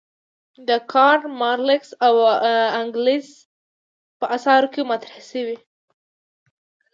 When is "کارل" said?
0.91-1.23